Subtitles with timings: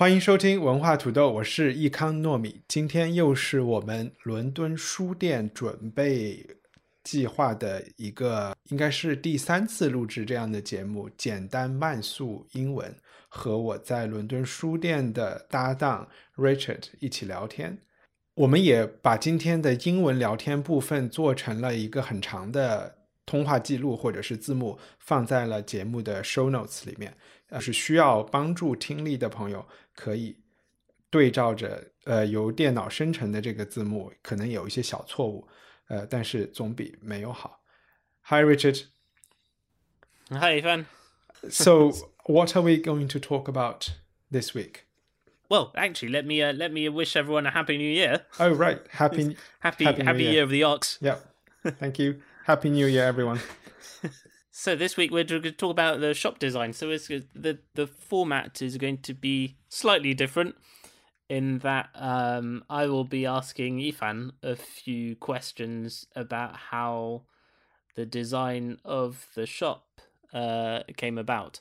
[0.00, 2.62] 欢迎收听文化土豆，我是易康糯米。
[2.66, 6.56] 今天又是我们伦敦书店准备
[7.04, 12.96] 计划的一个，应该是第三次录制这样的节目，简单慢速英文，
[13.28, 17.76] 和我在伦敦书店的搭档 Richard 一起聊天。
[18.36, 22.96] 我们也把今天的英文聊天部分做成了一个很长的
[23.26, 27.14] 通话记录或者是字幕，放在了节目的 show notes 里面。
[27.50, 29.66] 呃，是需要帮助听力的朋友
[30.00, 30.34] 可以
[31.10, 35.46] 对照着呃由电脑生成的这个字幕，可能有一些小错误，
[35.88, 37.62] 呃，但是总比没有好。
[38.22, 38.84] Hi Richard.
[40.30, 40.86] Hi Yifan.
[41.50, 41.90] so
[42.26, 43.90] what are we going to talk about
[44.30, 44.86] this week?
[45.50, 48.20] Well, actually, let me uh, let me wish everyone a happy new year.
[48.38, 50.32] Oh right, happy happy happy, happy year.
[50.32, 50.96] year of the ox.
[51.02, 51.18] Yeah,
[51.78, 52.22] thank you.
[52.46, 53.40] happy new year, everyone.
[54.52, 56.72] So this week we're going to talk about the shop design.
[56.72, 60.56] So the the format is going to be slightly different
[61.28, 67.22] in that um, I will be asking Yifan a few questions about how
[67.94, 70.00] the design of the shop
[70.34, 71.60] uh, came about.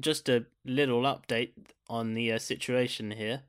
[0.00, 1.52] Just a little update
[1.88, 3.42] on the uh, situation here.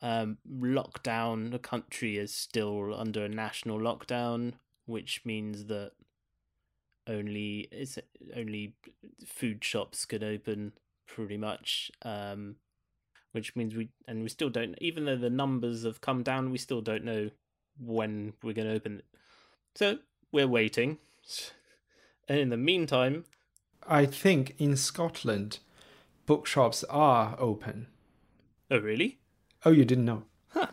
[0.00, 1.50] Um, lockdown.
[1.50, 4.54] The country is still under a national lockdown,
[4.86, 5.92] which means that
[7.06, 7.98] only it's
[8.36, 8.74] only
[9.26, 10.72] food shops can open
[11.06, 11.90] pretty much.
[12.02, 12.56] Um,
[13.32, 14.76] which means we and we still don't.
[14.80, 17.30] Even though the numbers have come down, we still don't know
[17.78, 19.04] when we're going to open it.
[19.74, 19.98] So
[20.30, 20.98] we're waiting.
[22.28, 23.24] And in the meantime,
[23.86, 25.58] I think in Scotland,
[26.24, 27.88] bookshops are open.
[28.70, 29.18] oh really?
[29.64, 30.22] Oh, you didn't know?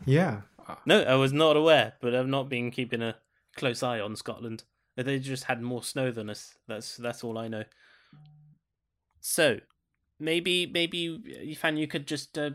[0.05, 0.41] Yeah.
[0.85, 3.15] No, I was not aware, but I've not been keeping a
[3.55, 4.63] close eye on Scotland.
[5.03, 6.55] They just had more snow than us.
[6.67, 7.63] That's that's all I know.
[9.21, 9.59] So,
[10.19, 12.51] maybe maybe Yifan, you could just uh,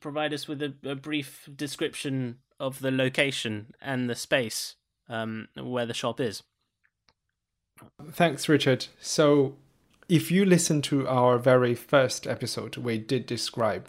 [0.00, 4.76] provide us with a, a brief description of the location and the space
[5.08, 6.42] um, where the shop is.
[8.12, 8.86] Thanks, Richard.
[9.00, 9.56] So,
[10.08, 13.88] if you listen to our very first episode, we did describe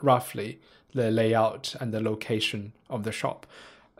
[0.00, 0.60] roughly
[0.94, 3.46] the layout and the location of the shop.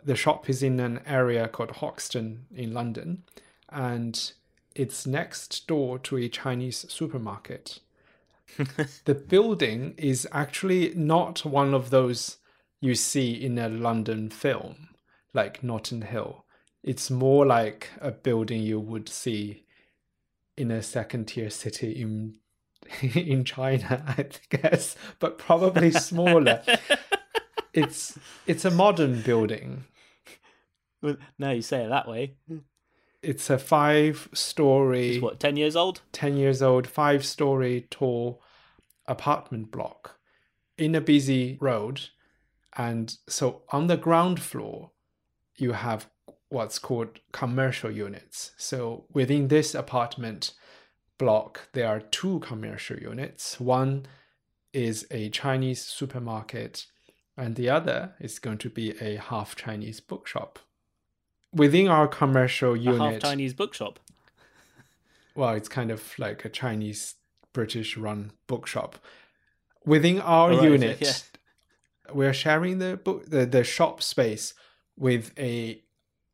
[0.03, 3.23] The shop is in an area called Hoxton in London,
[3.69, 4.31] and
[4.75, 7.79] it's next door to a Chinese supermarket.
[9.05, 12.37] the building is actually not one of those
[12.79, 14.89] you see in a London film,
[15.33, 16.45] like Notting Hill.
[16.83, 19.65] It's more like a building you would see
[20.55, 22.35] in a second tier city in
[23.01, 26.61] in China, I guess, but probably smaller.
[27.73, 29.85] it's it's a modern building.
[31.01, 32.35] Well, now you say it that way.
[33.21, 36.01] It's a five story It's what ten years old?
[36.11, 38.41] 10 years old, five story tall
[39.07, 40.19] apartment block
[40.77, 42.01] in a busy road.
[42.77, 44.91] And so on the ground floor,
[45.55, 46.09] you have
[46.49, 48.51] what's called commercial units.
[48.57, 50.53] So within this apartment
[51.17, 53.59] block, there are two commercial units.
[53.59, 54.05] One
[54.73, 56.85] is a Chinese supermarket,
[57.35, 60.59] and the other is going to be a half Chinese bookshop.
[61.53, 63.99] Within our commercial unit, A half Chinese bookshop.
[65.35, 67.15] well, it's kind of like a Chinese
[67.53, 68.99] British run bookshop.
[69.85, 71.13] Within our right, unit, yeah.
[72.13, 74.53] we're sharing the book the, the shop space
[74.97, 75.81] with a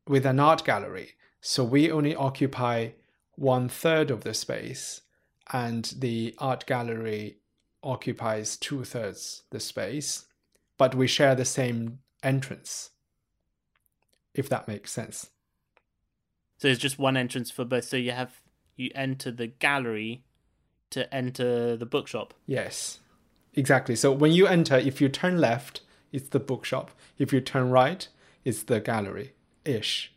[0.06, 1.10] with an art gallery.
[1.40, 2.90] So we only occupy
[3.36, 5.02] one third of the space
[5.52, 7.38] and the art gallery
[7.82, 10.24] occupies two thirds the space,
[10.78, 12.90] but we share the same entrance.
[14.34, 15.30] If that makes sense.
[16.58, 17.84] So there's just one entrance for both.
[17.84, 18.40] So you have
[18.76, 20.24] you enter the gallery
[20.90, 22.34] to enter the bookshop.
[22.46, 23.00] Yes,
[23.54, 23.96] exactly.
[23.96, 25.80] So when you enter, if you turn left,
[26.12, 26.90] it's the bookshop.
[27.18, 28.06] If you turn right,
[28.44, 29.32] it's the gallery
[29.64, 30.12] ish.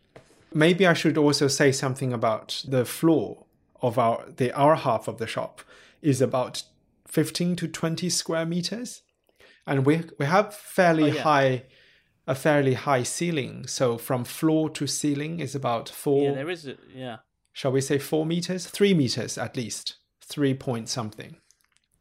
[0.53, 3.45] Maybe I should also say something about the floor
[3.81, 5.61] of our the our half of the shop
[6.01, 6.63] is about
[7.07, 9.01] 15 to 20 square meters
[9.67, 11.21] and we we have fairly Oh, yeah.
[11.21, 11.63] high
[12.27, 16.67] a fairly high ceiling so from floor to ceiling is about 4 Yeah, there is.
[16.67, 17.17] A, yeah,
[17.53, 19.97] shall we say 4 meters 3 meters at least
[20.27, 21.37] three point something.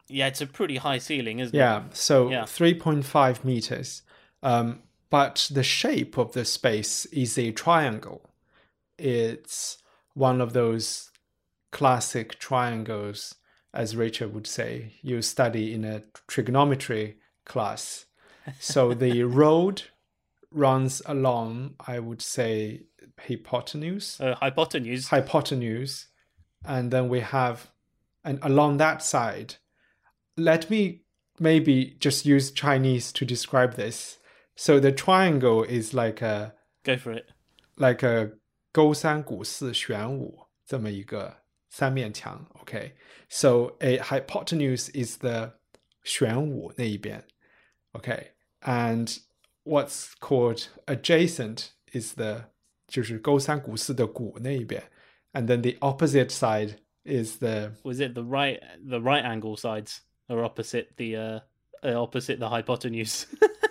[0.08, 1.58] Yeah, it's a pretty high ceiling, isn't it?
[1.58, 4.02] Yeah, so 3.5 meters.
[4.42, 8.22] Um, but the shape of the space is a triangle.
[8.98, 9.78] It's
[10.14, 11.10] one of those
[11.72, 13.34] classic triangles,
[13.74, 18.06] as Rachel would say, you study in a trigonometry class.
[18.60, 19.82] So the road
[20.50, 22.82] runs along, I would say,
[23.18, 24.20] hypotenuse.
[24.20, 25.08] Uh, hypotenuse.
[25.08, 26.06] Hypotenuse.
[26.64, 27.70] And then we have,
[28.24, 29.56] and along that side,
[30.36, 31.02] let me
[31.38, 34.18] maybe just use Chinese to describe this.
[34.56, 36.54] So the triangle is like a.
[36.84, 37.30] Go for it.
[37.76, 38.32] Like a
[38.72, 41.34] 勾三股四弦五这么一个
[41.70, 42.46] 三面墙。
[42.62, 42.92] Okay,
[43.28, 45.52] so a hypotenuse is the
[47.94, 48.28] Okay,
[48.62, 49.18] and
[49.66, 52.46] what's called adjacent is the
[52.88, 54.82] 就是勾三股四的古那一边
[55.32, 59.98] ，and then the opposite side is the was it the right the right angle sides
[60.28, 61.40] are opposite the uh,
[61.82, 63.26] uh opposite the hypotenuse.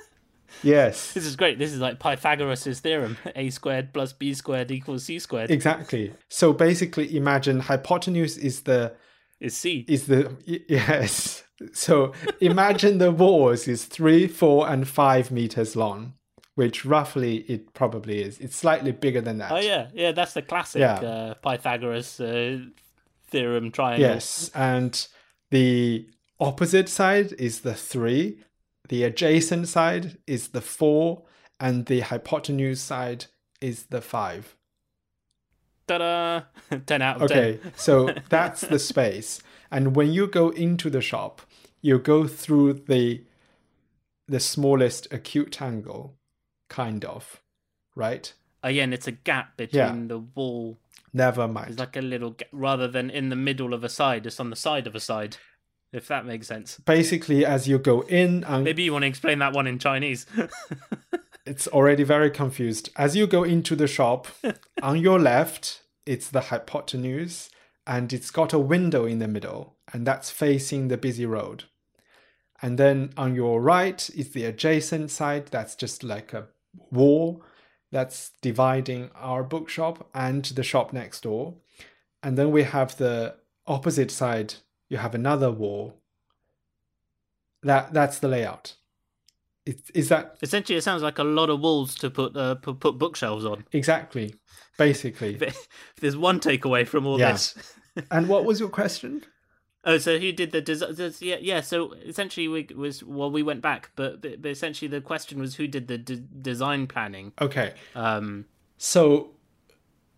[0.63, 1.57] yes, this is great.
[1.57, 5.49] This is like Pythagoras's theorem: a squared plus b squared equals c squared.
[5.49, 6.13] Exactly.
[6.29, 8.95] So basically, imagine hypotenuse is the
[9.39, 10.35] is c is the
[10.67, 12.11] yes so
[12.41, 16.13] imagine the walls is three, four, and five meters long,
[16.55, 18.39] which roughly it probably is.
[18.39, 19.51] It's slightly bigger than that.
[19.51, 20.11] Oh yeah, yeah.
[20.11, 20.95] That's the classic Yeah.
[20.99, 22.59] uh, Pythagoras uh,
[23.27, 24.01] theorem triangle.
[24.09, 25.07] Yes, and
[25.51, 26.07] the
[26.39, 28.39] opposite side is the three,
[28.89, 31.23] the adjacent side is the four,
[31.59, 33.25] and the hypotenuse side
[33.61, 34.55] is the five.
[35.87, 36.41] Ta-da!
[36.85, 37.71] Ten out of Okay, ten.
[37.75, 39.41] so that's the space.
[39.71, 41.41] And when you go into the shop,
[41.85, 43.21] you go through the
[44.27, 46.17] the smallest acute angle,
[46.67, 47.43] kind of,
[47.95, 48.33] right?
[48.63, 50.79] Again, it's a gap between the wall.
[51.13, 51.69] Never mind.
[51.69, 54.25] It's like a little gap, rather than in the middle of a side.
[54.25, 55.37] It's on the side of a side.
[55.93, 56.77] If that makes sense.
[56.77, 60.25] Basically, as you go in, and Maybe you want to explain that one in Chinese.
[61.45, 62.89] it's already very confused.
[62.95, 64.27] As you go into the shop,
[64.81, 67.51] on your left, it's the hypotenuse,
[67.85, 71.65] and it's got a window in the middle, and that's facing the busy road.
[72.65, 76.47] And then on your right is the adjacent side, that's just like a
[76.89, 77.43] wall
[77.91, 81.53] that's dividing our bookshop and the shop next door.
[82.23, 83.35] And then we have the
[83.67, 84.55] opposite side,
[84.89, 86.01] you have another wall.
[87.61, 88.73] That that's the layout.
[89.67, 92.79] Is, is that Essentially, it sounds like a lot of walls to put uh, put,
[92.79, 93.65] put bookshelves on.
[93.73, 94.33] exactly
[94.79, 95.39] basically?
[96.01, 97.33] There's one takeaway from all Yeah.
[97.33, 97.53] this.
[98.09, 99.23] and what was your question?
[99.87, 100.95] Oh, so who did the design?
[101.19, 101.61] Yeah, yeah.
[101.61, 105.55] So essentially, we was well, we went back, but but, but essentially, the question was
[105.55, 107.33] who did the d- design planning.
[107.39, 108.45] Okay, Um,
[108.77, 109.31] so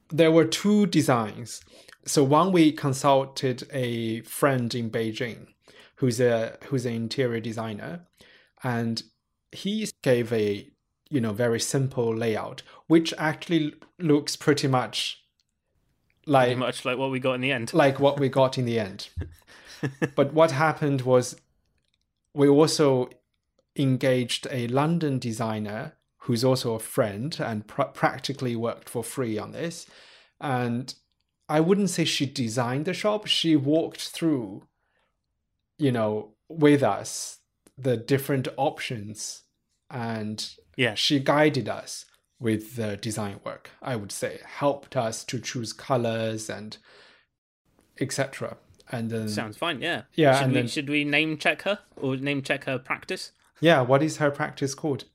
[0.10, 1.62] there were two designs.
[2.06, 5.48] So one we consulted a friend in Beijing,
[5.96, 8.06] who's a who's an interior designer,
[8.64, 9.04] and
[9.52, 10.66] he gave a
[11.10, 15.24] you know very simple layout, which actually looks pretty much
[16.26, 17.74] like pretty much like what we got in the end.
[17.74, 19.10] like what we got in the end.
[20.16, 21.36] but what happened was
[22.34, 23.10] we also
[23.76, 29.52] engaged a London designer who's also a friend and pr- practically worked for free on
[29.52, 29.86] this.
[30.42, 30.94] And
[31.48, 34.68] I wouldn't say she designed the shop, she walked through,
[35.78, 37.40] you know, with us
[37.78, 39.44] the different options
[39.90, 40.96] and Yeah.
[40.96, 42.06] she guided us
[42.40, 46.78] with the design work i would say helped us to choose colors and
[48.00, 48.58] etc
[48.92, 49.82] and then Sounds fine.
[49.82, 50.04] Yeah.
[50.16, 53.32] Yeah, Should we then- should we name check her or name check her practice?
[53.60, 55.06] yeah what is her practice called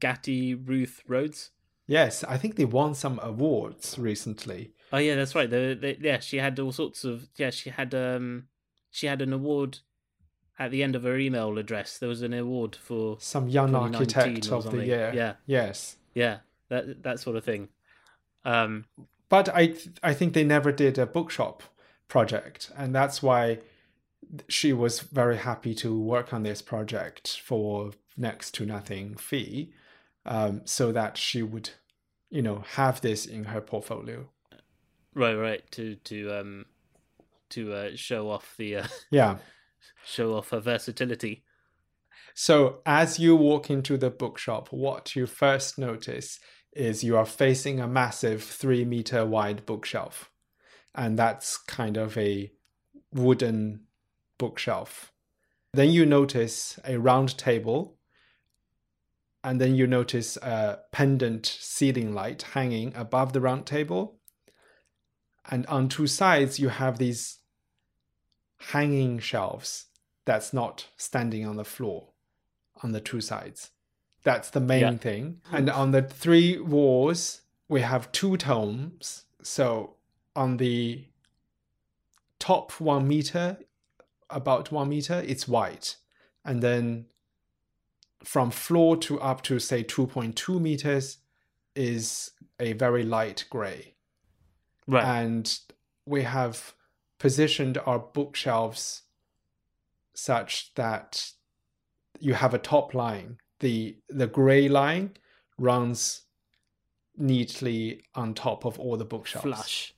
[0.00, 1.50] Gatti Routh Rhodes.
[1.86, 5.50] yes i think they won some awards recently Oh yeah, that's right.
[5.50, 7.50] The, yeah, she had all sorts of yeah.
[7.50, 8.48] She had um,
[8.90, 9.80] she had an award
[10.58, 11.98] at the end of her email address.
[11.98, 15.34] There was an award for some young architect of the year Yeah.
[15.44, 16.38] yes yeah
[16.70, 17.68] that that sort of thing.
[18.46, 18.86] Um,
[19.28, 21.62] but i th- i think they never did a bookshop
[22.08, 23.58] project and that's why
[24.48, 29.72] she was very happy to work on this project for next to nothing fee
[30.26, 31.70] um, so that she would
[32.30, 34.28] you know have this in her portfolio
[35.18, 35.70] right, right.
[35.72, 36.66] To to um,
[37.50, 39.38] to uh, show off the uh, yeah
[40.04, 41.44] show off her versatility.
[42.34, 46.38] So, as you walk into the bookshop, what you first notice
[46.72, 50.30] is you are facing a massive three meter wide bookshelf.
[50.94, 52.50] And that's kind of a
[53.12, 53.86] wooden
[54.38, 55.12] bookshelf.
[55.72, 57.96] Then you notice a round table.
[59.44, 64.18] And then you notice a pendant ceiling light hanging above the round table.
[65.50, 67.38] And on two sides, you have these
[68.58, 69.86] hanging shelves
[70.24, 72.08] that's not standing on the floor
[72.82, 73.70] on the two sides.
[74.24, 74.96] That's the main Yeah.
[74.96, 75.40] thing.
[75.44, 75.56] Hmm.
[75.56, 79.24] And on the three walls, we have two tomes.
[79.42, 79.97] So
[80.38, 81.04] on the
[82.38, 83.58] top one meter,
[84.30, 85.96] about one meter, it's white.
[86.44, 87.06] And then
[88.22, 91.18] from floor to up to say 2.2 meters
[91.74, 92.30] is
[92.60, 93.94] a very light gray
[94.86, 95.04] Right.
[95.04, 95.58] and
[96.06, 96.72] we have
[97.18, 99.02] positioned our bookshelves
[100.14, 101.30] such that
[102.18, 105.12] you have a top line the the gray line
[105.58, 106.22] runs
[107.16, 109.94] neatly on top of all the bookshelves Flush.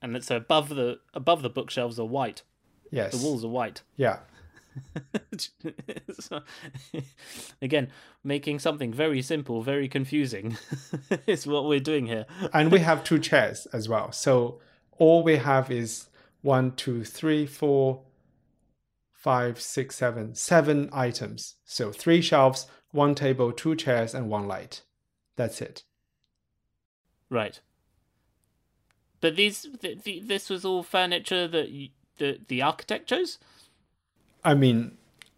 [0.00, 2.42] And it's above the above the bookshelves are white.
[2.90, 3.82] yes The walls are white.
[3.96, 4.18] yeah
[6.20, 6.42] So,
[7.60, 7.88] again,
[8.22, 10.56] making something very simple, very confusing
[11.26, 12.26] is what we're doing here.
[12.52, 14.60] and we have two chairs as well so
[14.98, 16.08] all we have is
[16.42, 18.02] one two three four
[19.12, 24.82] five six seven seven items so three shelves one table two chairs and one light
[25.36, 25.82] that's it
[27.30, 27.60] Right.
[29.20, 33.38] But these, th- th- this was all furniture that you, the the architect chose.
[34.44, 34.96] I mean,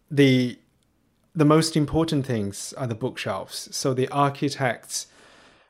[0.09, 0.59] the
[1.33, 3.69] the most important things are the bookshelves.
[3.75, 5.07] So the architects,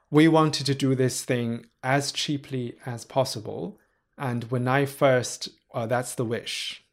[0.09, 3.79] we wanted to do this thing as cheaply as possible.
[4.17, 6.83] And when I first, well, that's the wish.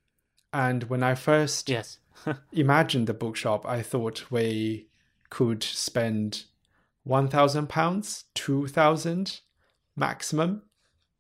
[0.53, 1.99] And when I first Yes.
[2.53, 4.89] imagined the bookshop, I thought we
[5.31, 6.45] could spend
[7.05, 9.41] one thousand pounds, two thousand
[9.97, 10.63] maximum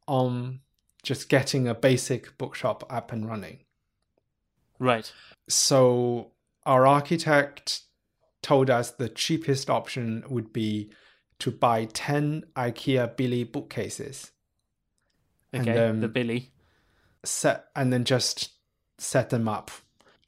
[0.09, 0.61] on
[1.03, 3.59] just getting a basic bookshop up and running
[4.79, 5.13] right.
[5.49, 6.33] so
[6.67, 7.83] our architect
[8.43, 10.91] told us the cheapest option would be
[11.39, 14.33] to buy 10 ikea billy bookcases
[15.53, 15.79] And, Okay.
[15.87, 16.51] um, the Billy
[17.25, 18.51] set and then just
[18.99, 19.71] set them up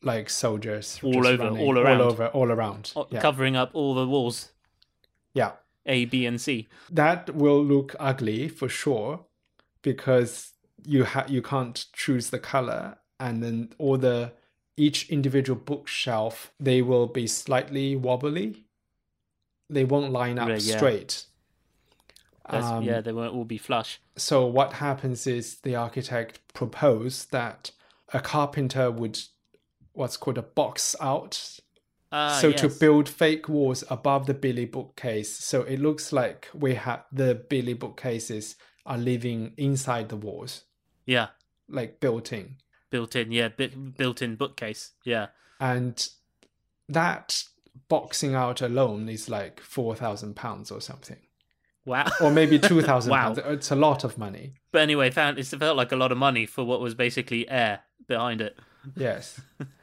[0.03, 2.01] like soldiers All over- running, all around.
[2.01, 3.21] all over all around o- yeah.
[3.21, 4.53] covering up all the walls,
[5.35, 5.53] yeah
[5.87, 6.69] A, B, and C.
[6.91, 9.27] that will look ugly for sure
[9.83, 10.53] because
[10.85, 14.33] you ha- you can't choose the color and then all the
[14.77, 18.65] each individual bookshelf they will be slightly wobbly.
[19.69, 20.77] They won't line up Right, yeah.
[20.77, 21.25] straight.
[22.47, 24.01] Um, yeah, they won't all be flush.
[24.17, 27.71] so what happens is the architect proposed that
[28.13, 29.21] a carpenter would
[29.93, 31.61] what's called a box out.
[32.11, 36.75] Ah, so to build fake walls above the Billy bookcase, so it looks like we
[36.75, 38.57] have the Billy bookcases
[38.91, 40.65] are living inside the walls,
[41.07, 41.29] Yeah,
[41.69, 42.57] like built in,
[42.91, 43.31] built in.
[43.33, 44.93] Yeah, bi- built-in bookcase.
[45.05, 45.29] Yeah.
[45.61, 45.97] and
[46.89, 47.45] that
[47.89, 51.19] boxing out alone is like four thousand pounds or something,
[51.85, 52.07] Wow.
[52.21, 53.23] or maybe two thousand Wow.
[53.35, 53.39] pounds.
[53.45, 54.55] It's a lot of money.
[54.73, 57.49] But anyway, it found it felt like a lot of money for what was basically
[57.49, 58.59] air behind it.
[58.97, 59.41] Yes.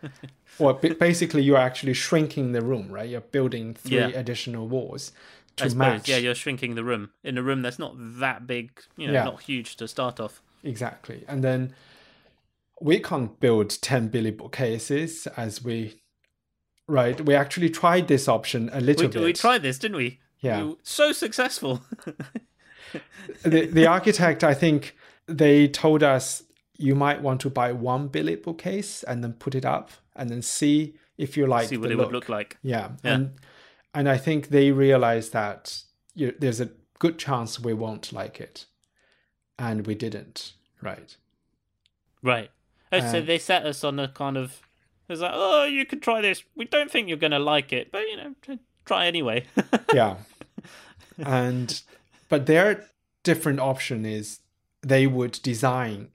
[0.60, 3.08] well, ba- basically, you're actually shrinking the room, right?
[3.10, 4.08] You're building three Yeah.
[4.08, 5.12] additional walls
[5.58, 8.72] to I suppose, yeah, you're shrinking the room in a room that's not that big,
[8.96, 9.24] you know, Yeah.
[9.26, 10.42] not huge to start off.
[10.64, 11.24] Exactly.
[11.28, 11.74] And then
[12.82, 16.02] we can't build 10 Billy bookcases as we.
[16.88, 17.20] Right.
[17.20, 19.24] We actually tried this option a little We, bit.
[19.24, 20.20] we tried this, didn't we?
[20.40, 20.64] Yeah.
[20.64, 21.82] We so successful.
[23.44, 24.96] the, the architect, I think
[25.28, 26.44] they told us
[26.78, 30.42] you might want to buy one Billy bookcase and then put it up and then
[30.42, 32.58] see if you like See what it would look like.
[32.62, 32.92] Yeah.
[33.04, 33.14] Yeah.
[33.16, 33.32] And
[33.94, 38.66] and I think they realized that you, there's a good chance we won't like it.
[39.60, 40.54] And we didn't.
[40.82, 41.18] Right.
[42.22, 42.52] Right.
[42.92, 44.62] Oh, so they set us on a kind of.
[45.10, 46.44] It was like, oh, you could try this.
[46.56, 49.46] We don't think you're going to like it, but you know, try- try anyway.
[49.94, 50.18] yeah
[51.18, 51.82] and
[52.30, 52.86] but their
[53.24, 54.40] different option is
[54.82, 56.10] they would design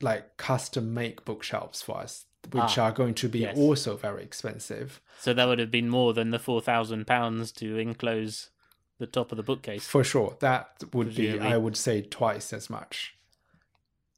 [0.00, 3.56] like custom make bookshelves for us which Ah, are going to be yes.
[3.56, 5.00] also very expensive.
[5.18, 8.50] So that would have been more than the four thousand pounds to enclose
[8.98, 9.86] the top of the bookcase.
[9.86, 10.36] for sure.
[10.40, 13.14] That would be i would say twice as much.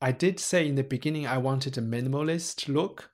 [0.01, 3.11] I did say in the beginning i wanted a minimalist look.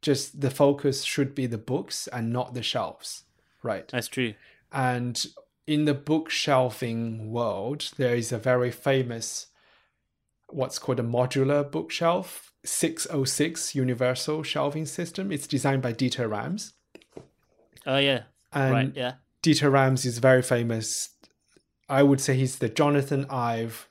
[0.00, 3.24] Just the focus should be the books and not the shelves.
[3.64, 3.88] Right.
[3.88, 4.34] That's true.
[4.72, 5.26] And
[5.66, 9.46] in the bookshelving world, there is a very famous
[10.50, 15.32] what's called a modular bookshelf 606 universal shelving system.
[15.32, 16.74] It's designed by Dieter Rams.
[17.86, 18.22] Oh yeah.
[18.52, 18.92] And right.
[18.94, 19.14] Yeah.
[19.42, 21.10] Dieter Rams is very famous.
[21.88, 23.88] I would say he's the Jonathan Ive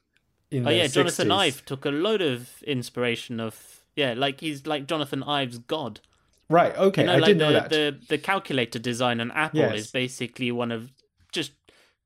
[0.52, 0.88] in oh, the Oh yeah.
[0.88, 1.38] Jonathan 60s.
[1.38, 6.02] Ive took a load of inspiration of yeah, like he's like Jonathan Ive's god.
[6.50, 7.02] Right, okay.
[7.02, 7.70] You know, I like didn't the, know that.
[7.70, 9.80] the the calculator design on Apple Yes.
[9.80, 10.92] is basically one of
[11.32, 11.52] just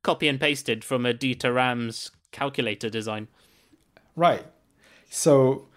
[0.03, 3.27] copy and pasted from a Dieter Rams calculator design.
[4.15, 4.45] Right.
[5.09, 5.67] So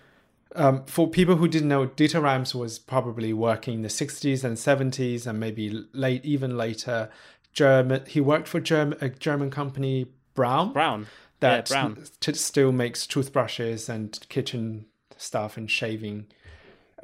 [0.55, 4.57] um, for people who didn't know, Dieter Rams was probably working in the 60s and
[4.57, 7.11] 70s and maybe late, even later.
[7.53, 8.05] German.
[8.07, 10.73] He worked for German, a German company, Braun.
[10.73, 11.07] Braun.
[11.41, 12.05] That yeah, Braun.
[12.21, 16.27] t- still makes toothbrushes and kitchen stuff and shaving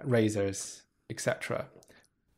[0.04, 1.66] razors, etc.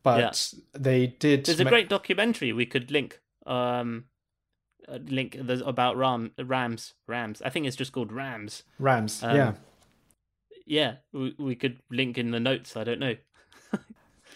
[0.03, 1.47] But they did.
[1.47, 3.21] There's a ma- great documentary we could link.
[3.47, 4.05] Um,
[4.89, 7.41] uh, link there's about Ram Rams Rams.
[7.45, 8.65] I think it's just called Rams.
[8.79, 9.23] Rams.
[9.23, 9.55] Um, yeah.
[10.67, 12.77] Yeah, we, we could link in the notes.
[12.77, 13.17] I don't know.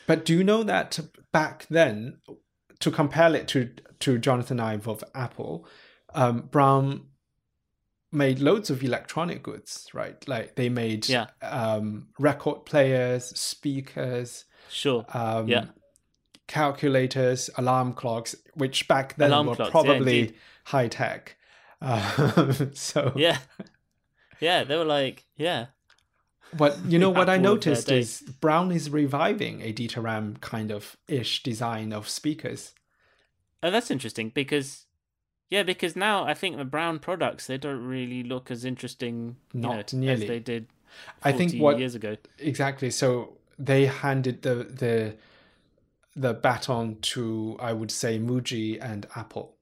[0.07, 1.01] But do you know that
[1.33, 2.19] back then,
[2.81, 5.67] to compare it to to Jonathan Ive of Apple,
[6.15, 7.07] um, Braun
[8.13, 10.17] made loads of electronic goods, right?
[10.29, 11.27] Like they made Yeah.
[11.43, 15.05] um, record players, speakers, Sure.
[15.13, 15.65] um, Yeah.
[16.47, 20.35] calculators, alarm clocks, which back then Alarm were clocks, probably indeed.
[20.67, 21.37] high tech.
[21.83, 23.39] Um, so Yeah.
[24.41, 25.67] Yeah, they were like, yeah.
[26.55, 30.03] But you know what I Apple of their noticed is Braun is reviving a Dieter
[30.03, 32.73] Ram kind of ish design of speakers.
[33.63, 34.87] Oh, that's interesting because,
[35.51, 39.61] yeah, because now I think the Braun products they don't really look as interesting, you
[39.61, 40.23] Not know, nearly.
[40.23, 40.67] as they did.
[41.23, 42.17] 40 I think what years ago.
[42.39, 42.91] exactly.
[42.91, 45.17] So they handed the the
[46.15, 49.57] the baton to I would say Muji and Apple,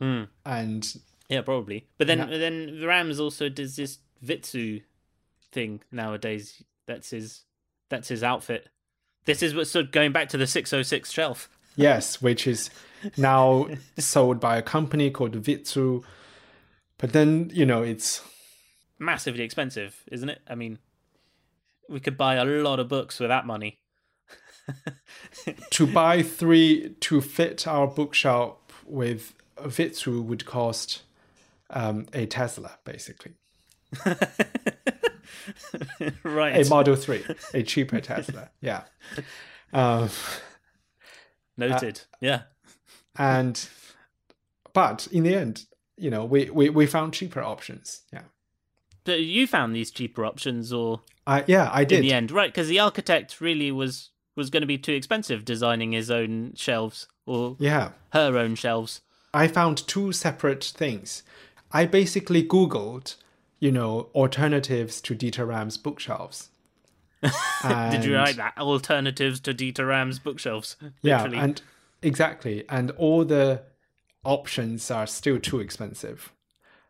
[0.00, 0.24] Hmm.
[0.44, 0.86] and
[1.28, 1.86] Yeah, probably.
[1.98, 2.38] But then, No.
[2.38, 4.82] then the Rams also does this Vitsœ
[5.52, 6.62] thing nowadays.
[6.86, 7.42] That's his.
[7.90, 8.68] That's his outfit.
[9.24, 11.48] This is what's sort of going back to the six oh six shelf.
[11.76, 12.70] yes, which is
[13.16, 16.02] now sold by a company called Vitsœ.
[16.98, 18.22] But then you know it's
[18.98, 20.40] Massively expensive, isn't it?
[20.48, 20.80] I mean,
[21.88, 23.78] we could buy a lot of books with that money.
[25.70, 31.02] to buy three to fit our bookshelf with Vitsœ would cost
[31.70, 33.34] um, a Tesla, basically.
[36.22, 36.66] right.
[36.66, 37.24] A Model 3,
[37.54, 38.50] a cheaper Tesla.
[38.60, 38.82] Yeah.
[39.72, 40.08] Um,
[41.56, 42.02] Noted.
[42.20, 42.42] yeah.
[43.18, 43.68] and,
[44.72, 48.02] but in the end, you know, we, we, we found cheaper options.
[48.12, 48.22] Yeah.
[49.06, 52.50] So you found these cheaper options, or I, yeah, I did in the end, right?
[52.50, 57.08] Because the architect really was was going to be too expensive designing his own shelves
[57.26, 57.90] or Yeah.
[58.12, 59.00] her own shelves.
[59.34, 61.24] I found two separate things.
[61.72, 63.16] I basically Googled,
[63.58, 66.50] you know, alternatives to Dieter Ram's bookshelves.
[67.62, 68.56] Did you write that?
[68.58, 70.76] Alternatives to Dieter Ram's bookshelves.
[71.02, 71.60] Yeah, and
[72.02, 73.62] exactly, and all the
[74.24, 76.32] options are still too expensive.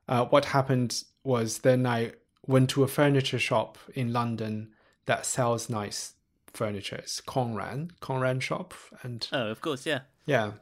[0.07, 2.13] Uh, what happened was then I
[2.47, 4.71] went to a furniture shop in London
[5.07, 6.15] that sells nice
[6.53, 6.97] furniture.
[6.97, 10.01] It's Conran, Conran shop, and Oh, of course, yeah.
[10.27, 10.53] yeah,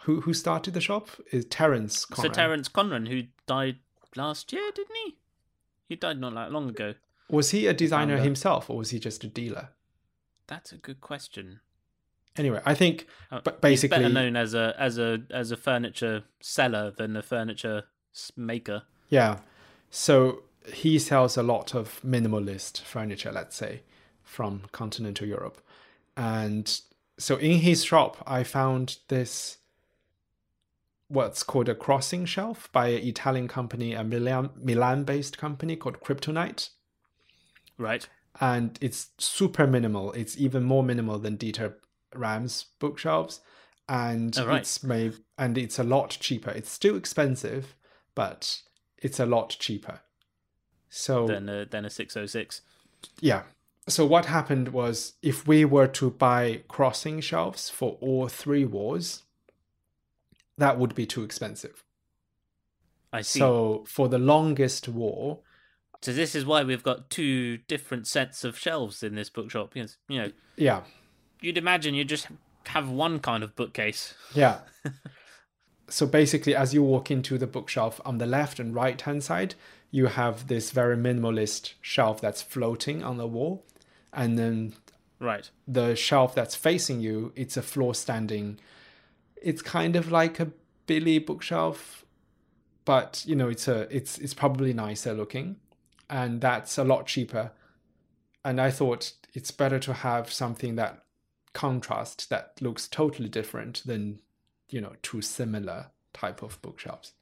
[0.00, 2.22] who who started the shop is Terence Conran.
[2.22, 3.76] So Terence Conran, who died
[4.14, 5.16] last year, didn't he?
[5.88, 6.94] He died not that long ago.
[7.28, 9.70] was he a designer himself, or was he just a dealer?
[10.46, 11.60] That's a good question.
[12.36, 15.56] Anyway, I think, Uh, but he's basically, better known as a as a as a
[15.56, 17.84] furniture seller than a furniture
[18.36, 18.82] maker.
[19.08, 19.38] Yeah.
[19.90, 23.82] So he sells a lot of minimalist furniture, let's say,
[24.22, 25.60] from continental Europe.
[26.16, 26.80] And
[27.18, 29.58] so in his shop, I found this
[31.08, 36.00] what's called a Krossing shelf by an Italian company, a Milan Milan based company called
[36.00, 36.70] Kriptonite.
[37.78, 38.08] Right.
[38.40, 40.12] And it's super minimal.
[40.12, 41.74] It's even more minimal than Dieter
[42.14, 43.40] Ram's bookshelves.
[43.88, 44.60] And Oh, right.
[44.60, 46.50] it's made and it's a lot cheaper.
[46.50, 47.76] It's still expensive,
[48.14, 48.62] but
[48.98, 50.00] it's a lot cheaper.
[50.88, 52.62] So Than a, than a six oh six.
[53.20, 53.42] yeah.
[53.88, 59.22] So what happened was if we were to buy Krossing shelves for all three walls,
[60.58, 61.84] that would be too expensive.
[63.12, 63.38] I see.
[63.40, 65.40] So for the longest war,
[66.02, 69.74] So this is why we've got two different sets of shelves in this bookshop.
[69.74, 70.82] Yes, you know, yeah,
[71.40, 72.28] you'd imagine you just
[72.66, 74.14] have one kind of bookcase.
[74.34, 74.60] yeah.
[75.88, 79.54] so basically, as you walk into the bookshelf on the left and right hand side,
[79.90, 83.64] you have this very minimalist shelf that's floating on the wall.
[84.12, 84.74] And then
[85.20, 85.48] Right.
[85.66, 88.58] the shelf that's facing you, it's a floor standing.
[89.46, 90.50] It's kind of like a
[90.86, 92.04] Billy bookshelf,
[92.84, 95.56] but you know, it's a it's it's probably nicer looking,
[96.10, 97.52] and that's a lot cheaper.
[98.44, 101.04] And I thought it's better to have something that
[101.52, 104.20] contrast that looks totally different than
[104.68, 107.12] you know two similar type of bookshelves.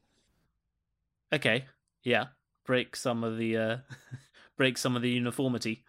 [1.32, 1.66] Okay.
[2.02, 2.26] Yeah.
[2.64, 3.76] Break some of the uh
[4.56, 5.84] break some of the uniformity.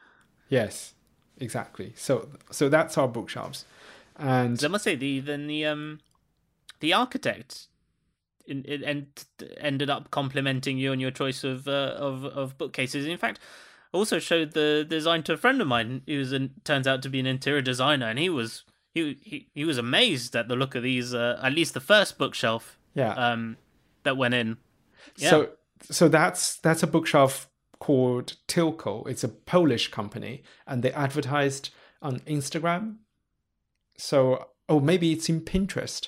[0.49, 0.93] Yes,
[1.39, 1.93] exactly.
[1.95, 3.65] So so that's our bookshelves,
[4.17, 5.99] and So I must say the then the um
[6.79, 7.67] the architect
[8.47, 9.07] in, in, and
[9.57, 13.05] ended up complimenting you on your choice of uh, of of bookcases.
[13.05, 13.39] In fact,
[13.91, 17.09] also showed the design to a friend of mine who was an, turns out to
[17.09, 20.75] be an interior designer, and he was he he, he was amazed at the look
[20.75, 21.13] of these.
[21.13, 23.13] Uh, at least the first bookshelf Yeah.
[23.13, 23.57] um,
[24.03, 24.57] that went in.
[25.17, 25.29] Yeah.
[25.29, 25.49] So
[25.81, 29.07] so that's that's a bookshelf called Tylko.
[29.07, 31.69] It's a Polish company, and they advertised
[32.01, 32.97] on Instagram.
[33.97, 36.07] So oh, maybe it's in Pinterest.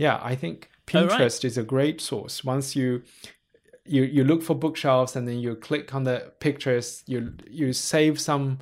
[0.00, 1.20] Yeah, I think Oh, right.
[1.20, 2.42] Pinterest is a great source.
[2.42, 3.02] Once you
[3.84, 8.18] you you look for bookshelves and then you click on the pictures, you you save
[8.18, 8.58] some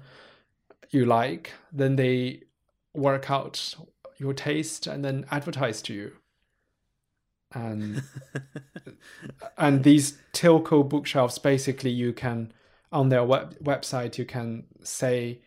[0.91, 2.43] you like, then they
[2.93, 3.75] work out
[4.19, 6.13] your taste and then advertise to you.
[7.55, 8.03] And
[9.57, 12.53] and these Tylko bookshelves basically you can
[12.91, 15.41] on their web, website you can say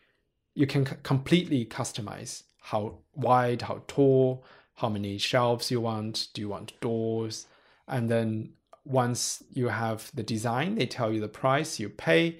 [0.55, 4.43] you can c- completely customize how wide, how tall,
[4.81, 6.27] how many shelves you want.
[6.33, 7.47] Do you want doors?
[7.87, 12.39] And then once you have the design, they tell you the price, you pay,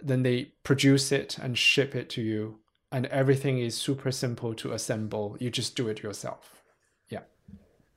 [0.00, 2.60] then they produce it and ship it to you.
[2.92, 5.36] And everything is super simple to assemble.
[5.40, 6.62] You just do it yourself.
[7.08, 7.24] Yeah.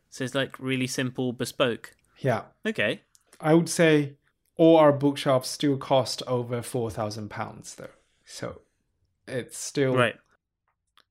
[0.10, 1.94] So it's like really simple, bespoke.
[2.18, 2.44] Yeah.
[2.66, 3.02] Okay.
[3.40, 4.18] I would say
[4.58, 7.96] all our bookshelves still cost over four thousand pounds though.
[8.26, 8.62] So
[9.28, 10.16] it's still Right.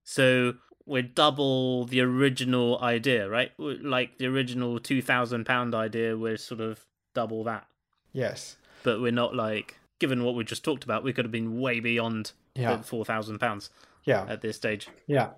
[0.05, 0.55] So
[0.91, 3.53] we're double the original idea, right?
[3.59, 7.67] Like the original two thousand pound idea, we're sort of double that,
[8.13, 8.57] Yes.
[8.83, 9.77] but we're not like.
[10.01, 12.81] Given what we just talked about, we could have been way beyond Yeah.
[12.83, 13.71] four thousand pounds
[14.05, 14.25] Yeah.
[14.29, 14.89] at this stage.
[15.07, 15.31] Yeah.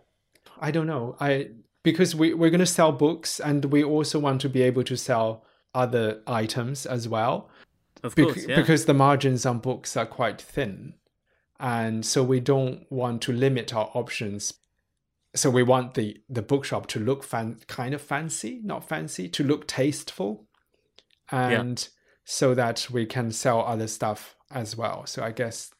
[0.60, 1.16] I don't know.
[1.20, 1.50] I
[1.82, 5.44] because we we're gonna sell books and we also want to be able to sell
[5.74, 7.48] other items as well.
[8.04, 8.56] Of Bec- course, yeah.
[8.56, 10.94] Because the margins on books are quite thin.
[11.58, 14.54] And so we don't want to limit our options.
[15.34, 19.42] So we want the the bookshop to look fan kind of fancy, not fancy, to
[19.42, 20.46] look tasteful.
[21.30, 21.88] And
[22.24, 25.06] so that we can sell other stuff as well.
[25.06, 25.70] So I guess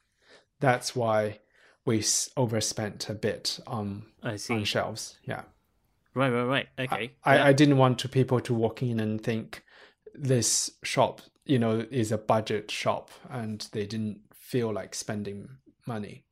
[0.60, 1.40] that's why
[1.84, 5.18] we s- overspent a bit on I on shelves.
[5.24, 5.42] Yeah.
[6.14, 6.68] Right, right, right.
[6.78, 7.12] Okay.
[7.24, 7.44] I, yeah.
[7.46, 9.62] I didn't want to people to walk in and think
[10.14, 15.48] this shop, you know, is a budget shop and they didn't feel like spending
[15.86, 16.24] money.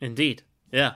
[0.00, 0.42] Indeed.
[0.72, 0.94] Yeah.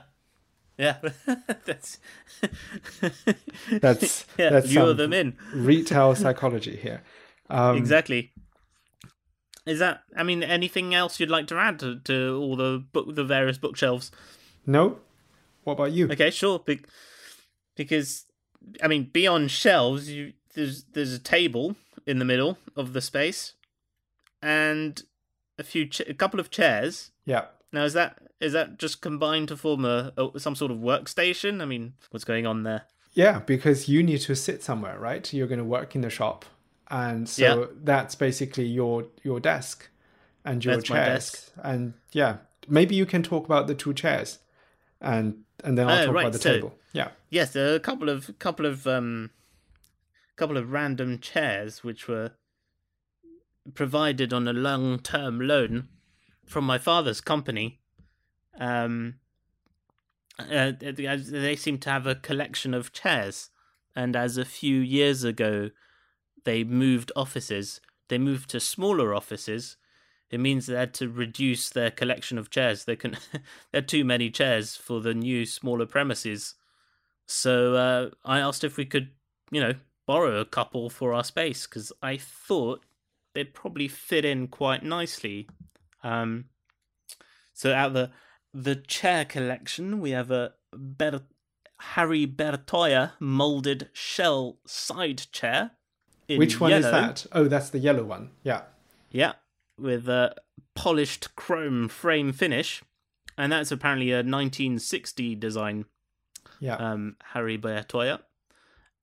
[0.81, 0.97] Yeah.
[1.65, 1.99] that's
[3.71, 5.37] That's yeah, that's lure some them in.
[5.53, 7.03] retail psychology here.
[7.49, 8.33] Um, exactly.
[9.67, 10.01] Is that?
[10.17, 13.59] I mean, anything else you'd like to add to, to all the book, the various
[13.59, 14.11] bookshelves?
[14.65, 14.97] No.
[15.63, 16.09] What about you?
[16.09, 16.57] Okay, sure.
[16.59, 16.81] Be-
[17.75, 18.25] because
[18.81, 21.75] I mean, beyond shelves, you there's there's a table
[22.07, 23.53] in the middle of the space,
[24.41, 25.03] and
[25.59, 27.11] a few ch- a couple of chairs.
[27.25, 27.45] Yeah.
[27.71, 31.61] Now, is that is that just combined to form a, a some sort of workstation?
[31.61, 32.83] I mean, what's going on there?
[33.13, 35.31] Yeah, because you need to sit somewhere, right?
[35.33, 36.45] You're going to work in the shop,
[36.89, 37.65] and so Yeah.
[37.83, 39.89] that's basically your your desk
[40.45, 41.07] and your That's my chairs.
[41.31, 41.51] desk.
[41.63, 44.39] And yeah, maybe you can talk about the two chairs,
[44.99, 46.75] and and then I'll Oh, talk right, about the so- table.
[46.93, 49.29] Yeah, Yes, there are a couple of couple of um,
[50.35, 52.31] couple of random chairs which were
[53.73, 55.87] provided on a long term loan
[56.45, 57.79] from my father's company.
[58.59, 59.15] Um,
[60.39, 63.49] uh, they seem to have a collection of chairs,
[63.95, 65.69] and as a few years ago
[66.43, 69.77] they moved offices, they moved to smaller offices.
[70.29, 72.85] It means they had to reduce their collection of chairs.
[72.85, 73.39] They can, they
[73.79, 76.55] had too many chairs for the new smaller premises.
[77.25, 79.09] So uh, I asked if we could,
[79.51, 82.83] you know, borrow a couple for our space because I thought
[83.33, 85.47] they'd probably fit in quite nicely.
[86.03, 86.45] Um,
[87.53, 88.11] so out the
[88.53, 91.23] the chair collection, we have a Ber-
[91.79, 95.71] Harry Bertoia molded shell side chair.
[96.27, 97.25] in which one is that?
[97.31, 98.31] Oh, that's the yellow one.
[98.43, 98.63] Yeah,
[99.11, 99.33] Yeah,
[99.77, 100.35] with a
[100.75, 102.83] polished chrome frame finish,
[103.37, 105.85] and that's apparently a 1960 design
[106.59, 106.75] yeah.
[106.75, 108.19] um, Harry Bertoia.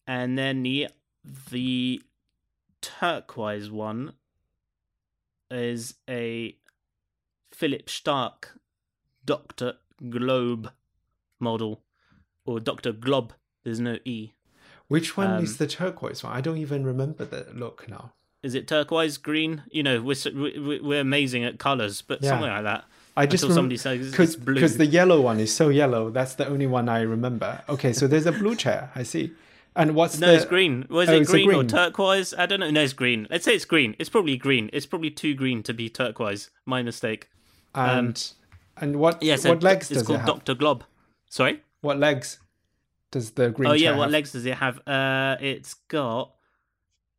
[0.06, 0.88] And then the
[1.50, 2.00] the
[2.80, 4.14] turquoise one
[5.50, 6.56] is a
[7.52, 8.58] Philippe Starck
[9.29, 9.75] Doctor
[10.09, 10.73] Globe
[11.38, 11.83] model,
[12.47, 13.35] or Doctor Glob.
[13.62, 14.33] There's no e.
[14.88, 16.33] which one um, is the turquoise one?
[16.35, 18.12] I don't even remember the look now.
[18.43, 19.62] Is it turquoise green?
[19.71, 22.31] You know, we're we- we're amazing at colors, but Yeah.
[22.31, 22.85] something like that.
[23.17, 24.55] I just Until somebody says blue.
[24.55, 26.09] because the yellow one is so yellow.
[26.09, 27.61] That's the only one I remember.
[27.69, 28.91] Okay, so there's a blue chair.
[28.95, 29.33] I see.
[29.77, 30.87] And what's No, the it's green.
[30.88, 32.33] Was Oh, it a green, or turquoise?
[32.33, 32.71] I don't know.
[32.71, 33.27] No, it's green.
[33.29, 33.95] Let's say it's green.
[33.99, 34.71] It's probably green.
[34.73, 36.49] It's probably too green to be turquoise.
[36.64, 37.29] My mistake.
[37.75, 38.17] and
[38.81, 40.27] and what Yeah, so what legs it's does it called have?
[40.27, 40.85] Doctor Glob.
[41.31, 41.62] Sorry.
[41.81, 42.38] What legs
[43.11, 44.11] does the green oh yeah, what have?
[44.12, 44.81] legs does it have?
[44.87, 46.35] Uh, it's got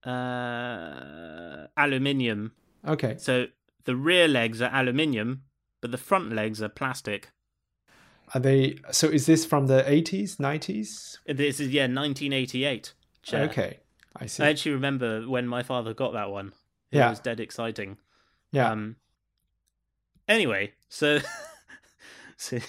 [0.05, 2.51] uh aluminium.
[2.87, 3.15] Okay.
[3.17, 3.47] So
[3.85, 5.43] the rear legs are aluminium,
[5.81, 7.31] but the front legs are plastic.
[8.33, 8.79] Are they?
[8.91, 11.19] So is this from the eighties, nineties?
[11.25, 12.93] This is yeah, 1988.
[13.33, 13.79] Okay,
[14.15, 14.43] I see.
[14.43, 16.53] I actually remember when my father got that one.
[16.91, 17.09] It Yeah.
[17.09, 17.97] was dead exciting.
[18.51, 18.95] yeah, Um.
[20.27, 21.19] Anyway, so
[22.37, 22.59] so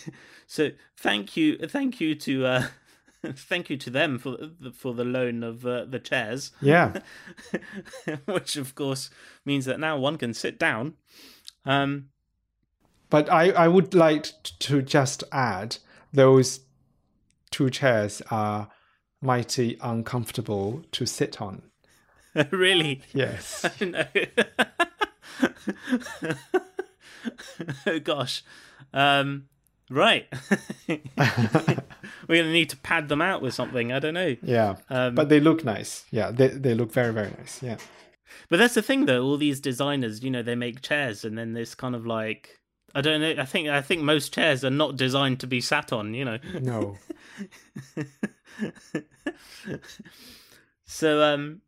[0.46, 2.66] so thank you, thank you to uh,
[3.26, 7.00] thank you to them for the, for the loan of uh, the chairs, yeah.
[8.26, 9.10] which of course
[9.44, 10.94] means that now one can sit down.
[11.64, 12.10] Um.
[13.08, 14.28] But I, I would like
[14.60, 15.78] to just add
[16.12, 16.60] those
[17.50, 18.68] two chairs are
[19.20, 21.62] mighty uncomfortable to sit on.
[22.52, 23.02] really.
[23.12, 23.66] Yes.
[23.80, 24.04] no.
[27.86, 28.44] Oh gosh.
[28.92, 29.48] Um,
[29.90, 30.26] right.
[30.88, 30.98] We're
[32.28, 33.92] gonna need to pad them out with something.
[33.92, 34.36] I don't know.
[34.42, 34.76] Yeah.
[34.88, 36.04] Um, but they look nice.
[36.10, 37.62] Yeah, they they look very very nice.
[37.62, 37.76] Yeah.
[38.48, 39.22] But that's the thing, though.
[39.24, 42.60] All these designers, you know, they make chairs, and then this kind of like
[42.94, 43.34] I don't know.
[43.40, 46.14] I think I think most chairs are not designed to be sat on.
[46.14, 46.38] You know.
[46.60, 46.96] No.
[50.84, 51.60] so um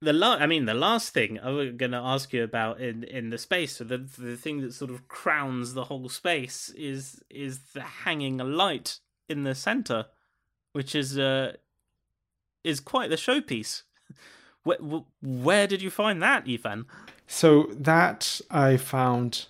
[0.00, 3.04] the la- I mean the last thing I was going to ask you about in
[3.04, 7.20] in the space so the the thing that sort of crowns the whole space is
[7.30, 10.06] is the hanging light in the center
[10.72, 11.52] which is uh
[12.64, 13.82] is quite the showpiece
[14.62, 14.78] where,
[15.22, 16.86] where did you find that Ethan
[17.26, 19.46] So that I found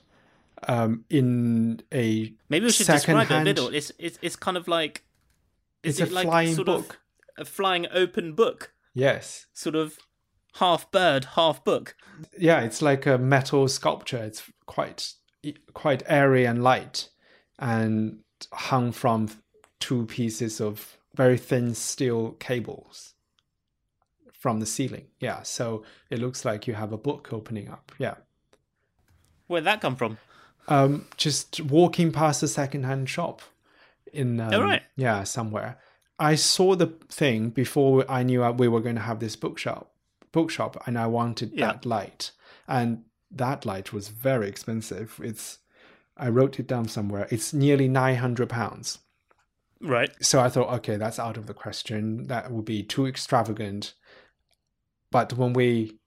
[0.67, 4.67] um, in a maybe we should describe it a little it's it's it's kind of
[4.67, 5.05] like
[5.83, 6.99] is It's a it like flying sort book.
[7.37, 9.47] of a flying open book Yes.
[9.53, 9.99] sort of
[10.59, 11.97] half bird half book
[12.39, 14.19] Yeah, it's like a metal sculpture.
[14.25, 15.13] It's quite
[15.73, 17.09] quite airy and light,
[17.59, 18.21] and
[18.53, 19.29] hung from
[19.81, 23.15] two pieces of very thin steel cables
[24.33, 25.07] from the ceiling.
[25.21, 27.93] Yeah, so it looks like you have a book opening up.
[27.99, 28.15] Yeah.
[29.47, 30.19] where'd that come from
[30.69, 33.43] Um, just walking past a secondhand shop
[34.13, 34.83] in um, Oh, right.
[34.97, 35.79] yeah somewhere.
[36.19, 39.93] I saw the thing before I knew we were going to have this bookshop,
[40.39, 41.67] bookshop, and I wanted Yeah.
[41.73, 42.23] that light,
[42.67, 42.89] and
[43.45, 45.09] that light was very expensive.
[45.31, 45.59] It's
[46.27, 47.27] I wrote it down somewhere.
[47.31, 48.99] It's nearly nine hundred pounds.
[49.81, 52.27] right So I thought, okay, that's out of the question.
[52.27, 53.95] That would be too extravagant.
[55.11, 55.99] But when we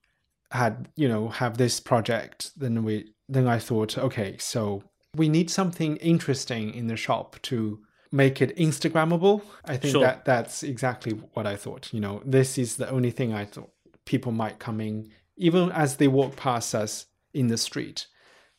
[0.52, 2.96] had, you know, have this project, then we
[3.30, 4.84] then I thought, okay, so
[5.16, 7.80] we need something interesting in the shop to
[8.12, 9.42] make it Instagrammable.
[9.74, 10.02] I think Sure.
[10.08, 11.94] that that's exactly what I thought.
[11.94, 13.72] You know, this is the only thing I thought
[14.06, 18.08] people might come in, even as they walk past us in the street,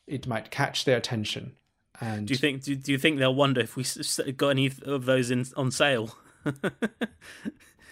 [0.07, 1.55] it might catch their attention.
[2.01, 2.63] And Do you think?
[2.63, 3.83] Do, do you think they'll wonder if we
[4.33, 6.15] got any of those in on sale?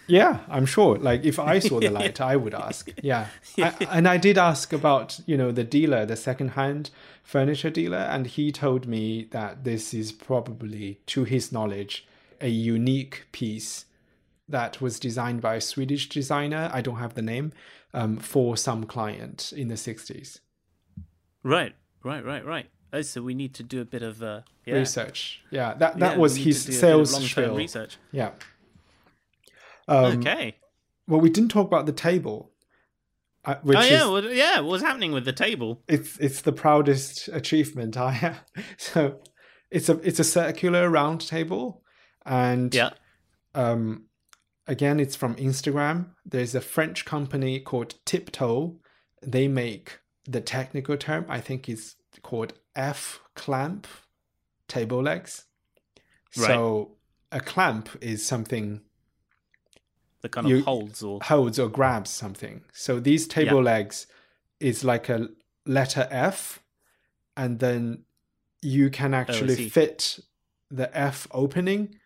[0.06, 0.98] Yeah, I'm sure.
[0.98, 2.90] Like if I saw the light, I would ask.
[3.02, 6.90] Yeah, I, and I did ask about you know the dealer, the second-hand
[7.22, 12.06] furniture dealer, and he told me that this is probably, to his knowledge,
[12.40, 13.86] a unique piece
[14.52, 16.70] that was designed by a Swedish designer.
[16.72, 17.52] I don't have the name
[17.92, 20.38] um, for some client in the '60s.
[21.42, 22.66] Right, right, right, right.
[22.92, 24.74] Oh, so we need to do a bit of uh, yeah.
[24.76, 25.40] Research.
[25.50, 27.56] Yeah, that that we was his to do a bit of sales spiel.
[27.56, 27.98] research.
[28.12, 28.30] Yeah.
[29.88, 30.56] Um, okay.
[31.08, 32.52] Well, we didn't talk about the table,
[33.44, 34.60] uh, which Oh is yeah, well, yeah.
[34.60, 35.82] What's happening with the table?
[35.88, 38.44] it's it's the proudest achievement I have.
[38.78, 39.20] So
[39.70, 41.82] it's a it's a circular round table,
[42.24, 42.90] and Yeah.
[43.54, 44.04] um,
[44.66, 46.10] again it's from Instagram.
[46.24, 48.76] There's a French company called Tiptoe.
[49.22, 53.86] They make the technical term I think is called F clamp
[54.68, 55.44] table legs.
[56.36, 56.46] Right.
[56.46, 56.96] So
[57.30, 58.80] a clamp is something
[60.22, 62.62] that kind of holds or holds or grabs something.
[62.72, 63.74] So these table Yeah.
[63.74, 64.06] legs
[64.60, 65.28] is like a
[65.66, 66.62] letter F,
[67.36, 68.04] and then
[68.60, 70.20] you can actually Oh, fit
[70.70, 71.96] the F opening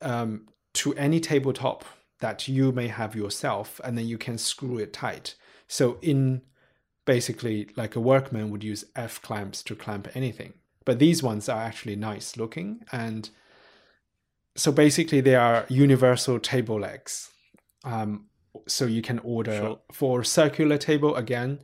[0.00, 1.84] um, to any tabletop
[2.20, 5.34] that you may have yourself, and then you can screw it tight.
[5.66, 6.42] So in
[7.04, 10.54] basically like a workman would use F clamps to clamp anything.
[10.84, 13.28] But these ones are actually nice looking and
[14.54, 17.30] so basically they are universal table legs.
[17.84, 18.26] Um,
[18.66, 19.80] so you can order Sure.
[19.92, 21.60] for circular table again.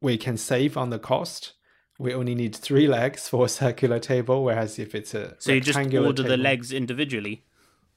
[0.00, 1.52] We can save on the cost.
[1.98, 5.60] We only need three legs for a circular table, whereas if it's a so you
[5.60, 7.44] just order the legs individually.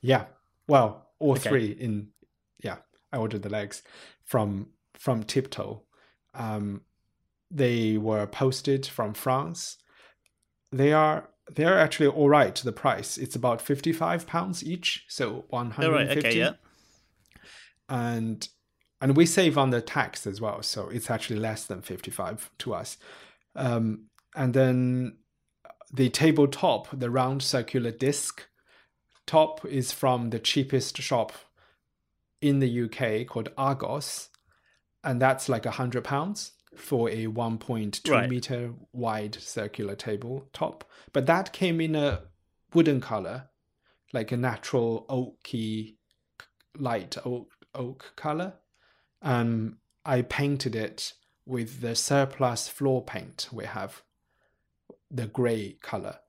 [0.06, 0.26] Yeah.
[0.68, 1.50] Well, all Okay.
[1.50, 2.10] three in
[2.64, 2.78] yeah.
[3.14, 3.84] I ordered the legs
[4.24, 5.84] from from Tiptoe.
[6.34, 6.82] Um,
[7.52, 9.78] they were posted from France.
[10.72, 12.56] They are they are actually all right.
[12.56, 16.40] To the price it's about fifty five pounds each, so one hundred and fifty.
[16.42, 16.48] Right.
[16.48, 16.56] and.
[16.56, 16.56] Okay.
[16.56, 16.56] Yeah.
[17.90, 18.50] And
[19.02, 22.50] and we save on the tax as well, so it's actually less than fifty five
[22.60, 22.98] to us.
[23.56, 25.18] Um, and then
[25.94, 28.48] the tabletop, the round circular disc
[29.26, 31.34] top, is from the cheapest shop
[32.42, 34.30] in the UK called Argos,
[35.04, 38.30] and that's like a hundred pounds for a 1.2 Right.
[38.30, 40.84] meter wide circular table top.
[41.14, 42.24] But that came in a
[42.74, 43.50] wooden color,
[44.14, 45.96] like a natural oaky,
[46.78, 48.54] light oak oak color.
[49.22, 51.14] Um, I painted it
[51.46, 54.04] with the surplus floor paint we have,
[55.10, 56.20] the gray color,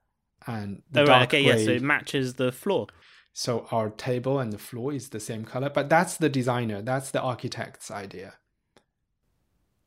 [0.47, 2.87] and the Oh, right, okay, yeah, so it matches the floor.
[3.33, 7.11] So our table and the floor is the same color, but that's the designer, that's
[7.11, 8.35] the architect's idea.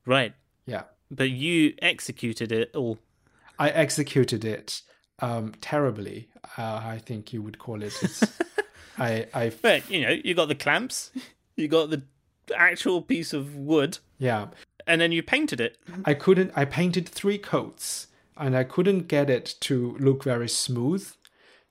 [0.06, 0.34] Right.
[0.66, 0.84] Yeah.
[1.10, 3.00] But you executed it all.
[3.58, 4.82] I executed it
[5.20, 6.30] um, terribly.
[6.58, 7.94] Uh, I think you would call it.
[8.98, 11.12] I, I, But, you know, you got the clamps,
[11.56, 12.04] you got the
[12.56, 14.48] actual piece of wood, yeah,
[14.86, 15.78] and then you painted it.
[16.06, 16.52] I couldn't.
[16.56, 18.08] I painted three coats,
[18.40, 21.12] and I couldn't get it to look very smooth.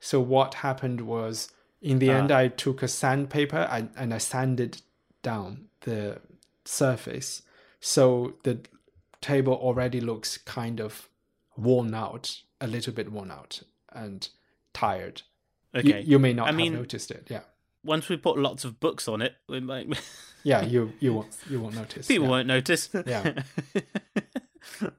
[0.01, 1.51] So what happened was,
[1.83, 2.39] in the end, ah.
[2.39, 4.83] I took a sandpaper and, and I sanded
[5.23, 6.21] down the
[6.65, 7.43] surface,
[7.81, 8.61] so the
[9.21, 11.09] table already looks kind of
[11.57, 14.29] worn out, a little bit worn out and
[14.73, 15.23] tired.
[15.75, 16.01] You- Okay.
[16.01, 17.27] You, may not I have mean- noticed it.
[17.31, 17.41] Yeah.
[17.85, 19.87] Once we put lots of books on it, we might...
[20.45, 22.07] Yeah, you you won't you won't notice.
[22.07, 22.31] people yeah.
[22.31, 22.89] won't notice.
[23.07, 23.43] Yeah.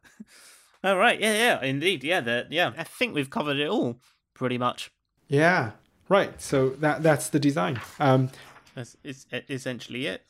[0.84, 1.20] all right.
[1.20, 2.04] Yeah, yeah, indeed.
[2.04, 2.72] Yeah, the, yeah.
[2.78, 4.00] I think we've covered it all
[4.34, 4.92] pretty much.
[5.28, 5.72] Yeah.
[6.08, 6.42] Right.
[6.42, 7.80] So that that's the design.
[8.00, 8.32] Um,
[8.76, 10.26] That's it's essentially it.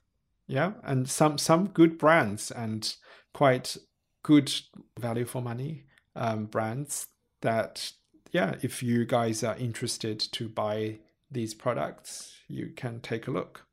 [0.48, 2.96] yeah, and some some good brands and
[3.34, 3.78] quite
[4.24, 4.52] good
[5.00, 5.86] value for money
[6.16, 7.08] um, brands
[7.42, 7.94] that
[8.32, 11.00] yeah, if you guys are interested to buy
[11.32, 13.66] these products, you can take a look.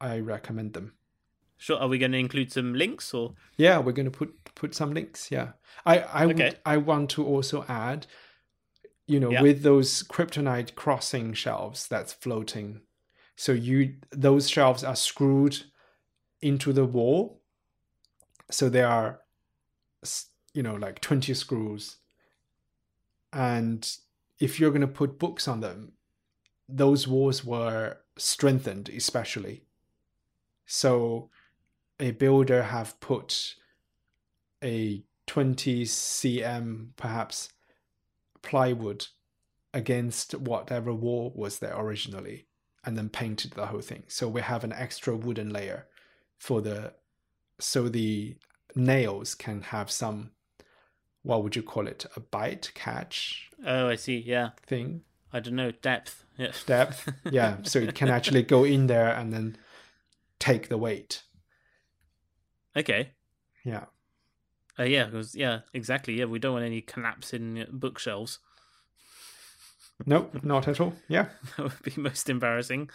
[0.00, 0.94] I recommend them.
[1.62, 1.78] Sure.
[1.78, 3.34] Are we going to include some links or?
[3.56, 5.30] Yeah, we're going to put put some links.
[5.30, 5.52] Yeah,
[5.86, 8.08] I I would- I want to also add,
[9.06, 9.42] you know, Yeah.
[9.42, 12.80] with those Kriptonite Krossing shelves that's floating,
[13.36, 15.56] so you those shelves are screwed
[16.40, 17.40] into the wall,
[18.50, 19.20] so there are,
[20.52, 21.98] you know, like twenty screws,
[23.32, 23.98] and
[24.40, 25.92] if you're going to put books on them,
[26.68, 29.62] those walls were strengthened especially.
[30.66, 31.30] So
[32.00, 33.54] a builder have put
[34.62, 37.50] a 20 cm perhaps
[38.42, 39.06] plywood
[39.74, 42.46] against whatever wall was there originally
[42.84, 45.86] and then painted the whole thing so we have an extra wooden layer
[46.38, 46.92] for the
[47.58, 48.36] so the
[48.74, 50.30] nails can have some
[51.22, 54.18] what would you call it a bite catch Oh, I see.
[54.18, 54.50] Yeah.
[54.66, 55.02] thing
[55.32, 56.24] I don't know depth.
[56.36, 56.50] Yeah.
[56.66, 59.56] depth yeah so it can actually go in there and then
[60.40, 61.22] take the weight
[62.76, 63.10] Okay.
[63.64, 63.84] yeah
[64.78, 65.08] Uh, yeah.
[65.34, 65.60] yeah.
[65.74, 66.14] Exactly.
[66.18, 66.24] Yeah.
[66.26, 68.38] We don't want any collapsing bookshelves.
[70.06, 72.90] nope not at all yeah That would be most embarrassing.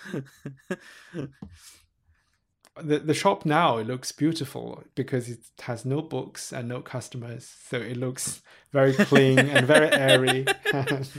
[2.81, 7.47] the the shop now it looks beautiful because it has no books and no customers
[7.69, 8.41] so it looks
[8.73, 11.09] very clean and very airy and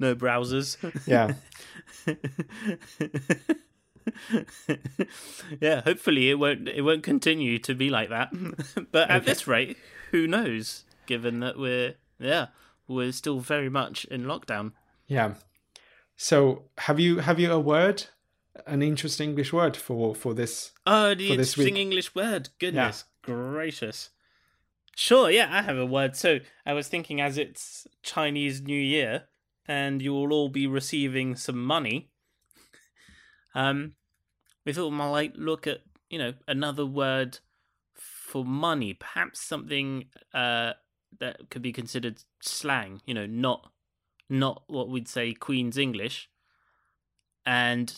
[0.00, 0.76] no browsers.
[1.06, 1.34] yeah
[5.60, 8.30] yeah, hopefully it won't it won't continue to be like that.
[8.92, 9.76] but at this rate,
[10.10, 10.84] who knows?
[11.06, 12.46] Given that we're yeah
[12.88, 14.72] we're still very much in lockdown.
[15.06, 15.34] yeah
[16.16, 18.04] so have you have you a word
[18.66, 21.76] an interesting english word for for this Oh, the For this interesting.
[21.76, 22.50] English word.
[22.58, 24.10] Goodness gracious.
[24.94, 26.16] Sure, yeah, I have a word.
[26.16, 29.24] So I was thinking, as it's Chinese New Year,
[29.66, 32.10] and you will all be receiving some money.
[33.54, 33.94] Um,
[34.64, 37.38] we thought we might look at you know another word
[37.94, 40.72] for money, perhaps something uh
[41.20, 43.00] that could be considered slang.
[43.06, 43.70] You know, not
[44.28, 46.30] not what we'd say Queen's English,
[47.44, 47.94] and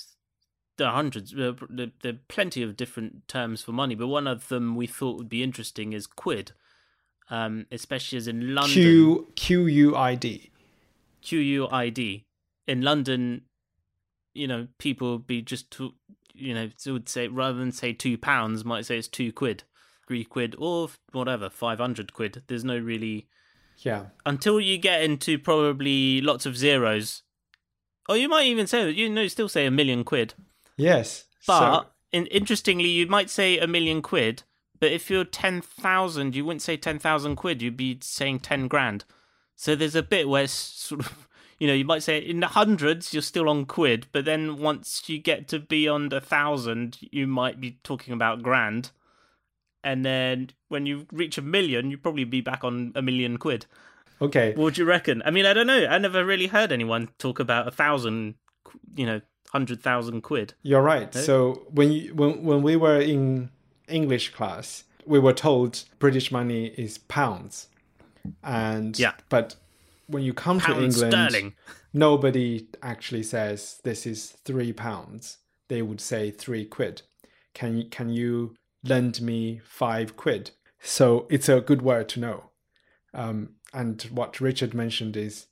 [0.77, 4.27] there are hundreds, uh, there there are plenty of different terms for money, but one
[4.27, 6.53] of them we thought would be interesting is quid,
[7.31, 8.75] um, especially as in London.
[8.75, 10.51] q q u i d
[11.25, 12.27] Q U I D.
[12.67, 13.43] In London,
[14.35, 15.95] you know, people be just, to,
[16.35, 19.65] you know, would say rather than say two pounds, might say it's two quid,
[20.07, 22.43] three quid, or whatever, five hundred quid.
[22.47, 23.29] There's no really
[23.79, 27.23] yeah until you get into probably lots of zeros.
[28.09, 30.35] Or you might even say you know still say a million quid.
[30.77, 34.45] yes But so, in, interestingly, you might say a million quid,
[34.79, 39.05] but if you're 10,000, you wouldn't say 10,000 quid, you'd be saying 10 grand.
[39.57, 41.29] So there's a bit where it's sort of
[41.59, 45.09] you know, you might say in the hundreds you're still on quid, but then once
[45.09, 48.91] you get to beyond a thousand, you might be talking about grand,
[49.83, 53.67] and then when you reach a million, you'd probably be back on a million quid.
[54.21, 54.51] Okay.
[54.55, 55.23] What would you reckon?
[55.25, 55.87] I mean, I don't know.
[55.87, 58.37] I never really heard anyone talk about a thousand,
[58.97, 60.55] you know, hundred thousand quid.
[60.63, 61.13] You're right.
[61.15, 63.51] So when you, when when we were in
[63.89, 67.69] English class, we were told British money is pounds,
[68.43, 69.13] and Yeah.
[69.29, 69.57] but
[70.07, 71.55] when you come to England, sterling.
[71.93, 75.39] nobody actually says this is three pounds.
[75.69, 77.03] They would say three quid.
[77.55, 80.51] Can you can you lend me five quid?
[80.81, 82.51] So it's a good word to know.
[83.15, 85.47] Um, and what Richard mentioned is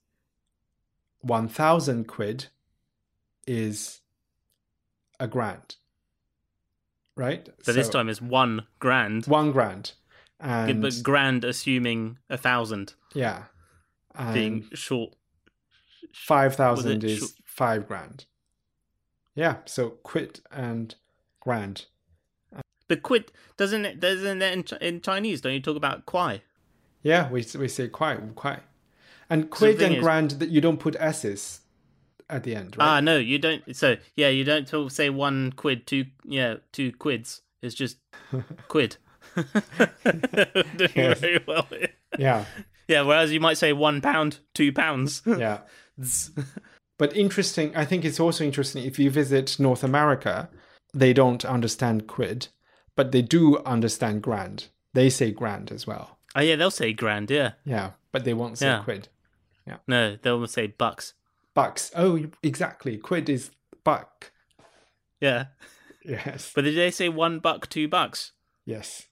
[1.21, 2.47] one thousand quid
[3.47, 4.01] is
[5.19, 5.77] a grand,
[7.17, 7.49] right?
[7.63, 9.93] So, this time is one grand, one grand,
[10.41, 13.45] and but grand assuming a thousand yeah,
[14.15, 15.15] and being short.
[16.15, 18.27] Five thousand is short- five grand.
[19.35, 20.95] Yeah, so quid and
[21.41, 21.87] grand.
[22.89, 24.01] But quid doesn't it?
[24.01, 25.41] Doesn't it in, in Chinese?
[25.41, 26.43] Don't you talk about kwai?
[27.03, 28.61] Yeah, we we say quite quite,
[29.31, 31.61] and quid thing and is- grand that you don't put s's
[32.29, 32.87] at the end, Right?
[32.87, 33.75] Ah, no, you don't.
[33.75, 37.41] So yeah, you don't talk, say one quid, two yeah, two quids.
[37.63, 37.97] It's just
[38.69, 38.97] quid.
[39.35, 41.19] Doing Yes.
[41.21, 41.67] very well.
[42.19, 42.45] yeah,
[42.89, 45.23] Yeah, whereas you might say one pound, two pounds.
[45.27, 45.61] yeah.
[46.99, 47.75] But interesting.
[47.77, 50.49] I think it's also interesting if you visit North America,
[50.95, 52.49] they don't understand quid,
[52.97, 54.67] but they do understand grand.
[54.95, 56.19] They say grand as well.
[56.37, 57.31] oh yeah, they'll say grand.
[57.31, 58.83] Yeah, Yeah, but they won't say Yeah.
[58.85, 59.09] quid.
[59.87, 61.15] no, they'll say bucks.
[61.55, 61.91] Bucks.
[61.97, 62.97] Oh, exactly.
[62.99, 63.51] Quid is
[63.85, 64.33] buck.
[65.21, 65.47] Yeah,
[66.05, 66.53] Yes.
[66.55, 68.33] but did they say one buck, two bucks?
[68.65, 69.07] yes.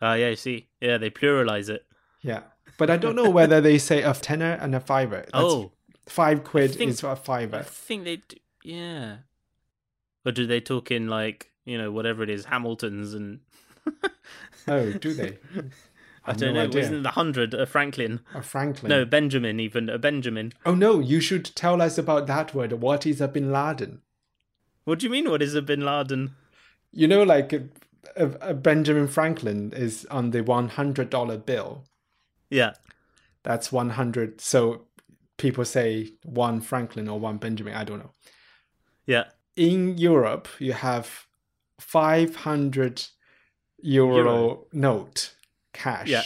[0.00, 1.86] Ah, yeah, you see, yeah, they pluralize it.
[2.22, 2.42] Yeah.
[2.82, 5.18] But I don't know whether they say a tenner and a fiver.
[5.18, 5.70] That's oh,
[6.06, 7.58] Five quid think- is a I fiver.
[7.58, 8.36] I think they do.
[8.64, 9.16] Yeah.
[10.26, 13.38] Or do they talk in like you know whatever it is, Hamiltons and
[14.66, 15.38] Oh, do they?
[16.24, 16.68] I have don't no know.
[16.68, 16.82] idea.
[16.82, 18.18] Wasn't the hundred a Franklin?
[18.34, 18.90] A Franklin.
[18.90, 19.60] No, Benjamin.
[19.60, 20.52] Even a Benjamin.
[20.66, 22.72] Oh no, you should tell us about that word.
[22.72, 24.02] What is a bin Laden?
[24.84, 25.30] What do you mean?
[25.30, 26.34] What is a Bin Laden?
[26.90, 27.62] You know, like a,
[28.16, 31.84] a, a Benjamin Franklin is on the one hundred dollar bill.
[32.52, 32.74] Yeah.
[33.42, 34.40] That's one hundred.
[34.40, 34.86] So
[35.36, 37.74] people say one Franklin or one Benjamin.
[37.74, 38.12] I don't know.
[39.06, 39.24] Yeah.
[39.56, 41.26] In Europe, you have
[41.80, 43.04] five hundred
[43.80, 44.66] euro, Euro.
[44.72, 45.34] note
[45.72, 46.08] cash.
[46.08, 46.22] Yeah.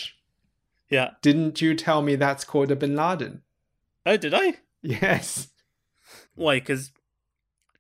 [0.91, 1.11] Yeah.
[1.23, 3.43] Didn't you tell me that's called a bin Laden?
[4.05, 4.55] Oh, did I?
[4.83, 5.49] Yes.
[6.35, 6.57] Why?
[6.61, 6.93] Because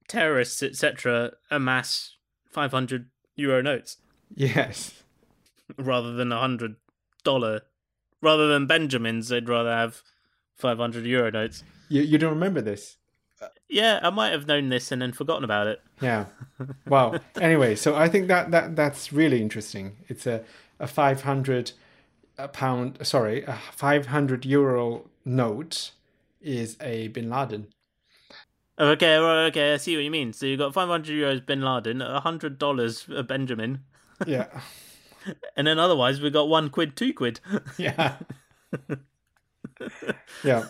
[0.08, 2.16] terrorists, etc., amass
[2.50, 3.98] five hundred euro notes
[4.34, 5.02] Yes.
[5.78, 6.76] rather than a hundred
[7.22, 7.62] dollar.
[8.22, 10.02] Rather than Benjamins, they'd rather have
[10.54, 11.62] five hundred euro notes.
[11.88, 12.96] You you don't remember this?
[13.68, 15.82] Yeah, I might have known this and then forgotten about it.
[16.00, 16.26] Yeah.
[16.86, 17.18] Wow.
[17.40, 19.98] anyway, so I think that, that that's really interesting.
[20.08, 20.44] It's a
[20.78, 21.72] a five hundred
[22.38, 25.92] uh, pound sorry a five hundred euro note
[26.40, 27.66] is a bin Laden.
[28.78, 30.34] Okay, right, okay, I see what you mean.
[30.34, 33.84] So you got 500 euros Bin Laden, $100 a Benjamin,
[34.26, 34.48] Yeah.
[35.56, 37.40] and then otherwise we got one quid, two quid.
[37.78, 38.16] Yeah.
[40.44, 40.64] yeah.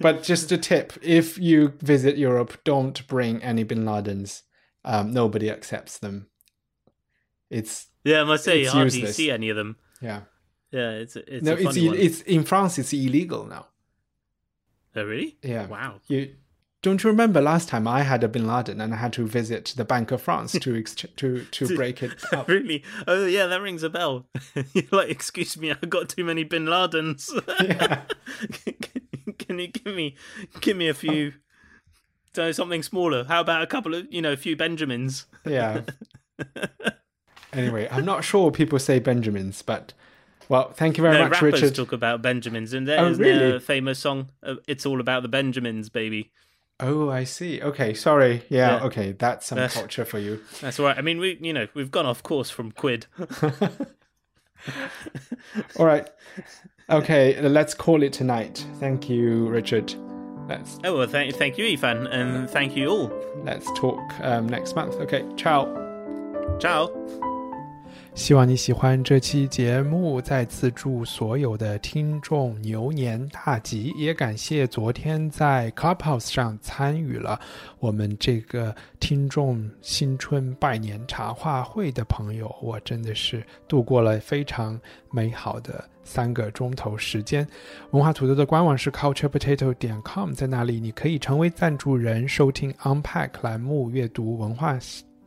[0.00, 4.42] But just a tip if you visit Europe, don't bring any bin Ladens.
[4.84, 6.28] Um, nobody accepts them.
[7.50, 9.16] It's, Yeah, I must say, you hardly useless.
[9.16, 9.76] see any of them.
[10.00, 10.22] yeah.
[10.72, 11.96] Yeah, it's it's no, a it's, funny one.
[11.98, 13.66] it's in France, it's illegal now.
[14.94, 15.36] Oh, really?
[15.42, 15.66] Yeah.
[15.66, 16.00] Wow.
[16.06, 16.34] You
[16.82, 19.74] don't you remember last time I had a Bin Laden and I had to visit
[19.76, 22.48] the Bank of France to ex- to to break it up?
[22.48, 22.82] Really?
[23.06, 24.26] Oh, yeah, that rings a bell.
[24.72, 27.30] You're like, excuse me, I got too many Bin Ladens.
[27.66, 28.02] Yeah.
[29.38, 30.16] Can you give me
[30.60, 31.32] give me a few?
[32.34, 33.24] So something smaller.
[33.24, 35.26] How about a couple of you know, a few Benjamins?
[35.44, 35.82] Yeah.
[37.52, 39.92] Anyway, I'm not sure people say Benjamins, but
[40.48, 41.74] well, thank you very no, much, rappers Richard.
[41.74, 43.56] talk about Benjamins, and there Oh, is really?
[43.56, 44.30] a famous song.
[44.42, 46.30] Uh, it's all about the Benjamins, baby.
[46.80, 47.60] Oh, I see.
[47.62, 48.42] Okay, sorry.
[48.48, 48.84] Yeah, Yeah.
[48.84, 49.74] okay, that's some Yes.
[49.74, 50.40] culture for you.
[50.60, 50.96] That's all right.
[50.98, 53.06] I mean, we you know we've gone off course from quid.
[55.78, 56.08] All right.
[56.90, 58.66] Okay, let's call it tonight.
[58.78, 59.94] Thank you, Richard.
[60.48, 63.12] Let's Oh well, thank thank you, Yifan, and thank you all.
[63.44, 64.96] let's talk um, next month.
[64.96, 65.66] Okay, ciao.
[66.60, 67.29] Ciao.
[68.12, 73.94] 希望你喜欢这期节目，再次祝所有的听众牛年大吉！
[73.96, 77.40] 也感谢昨天在 Clubhouse 上参与了
[77.78, 84.78] 我们这个听众新春拜年茶话会的朋友，我真的是度过了非常
[85.10, 87.46] 美好的三个钟头时间。
[87.92, 94.78] 文化土豆的官网是 culturepotato 点 com，在那里你可以成为赞助人，收听 Unpack 栏目，阅读文化。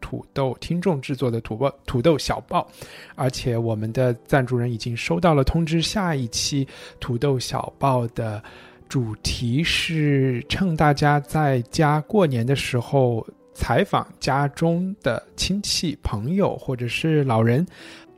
[0.03, 2.69] 土豆听众制作的土豆土豆小报，
[3.15, 6.67] 而且我们的赞助人已经收到了通知，下一期
[6.99, 8.43] 土豆小报的
[8.89, 17.65] 主题是趁大家在家过年的时候采访家中的亲戚朋友或者是老人，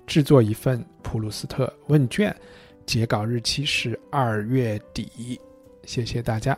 [0.07, 2.35] 制作一份普鲁斯特问卷，
[2.87, 5.39] 截稿日期是二月底，
[5.85, 6.57] 谢谢大家。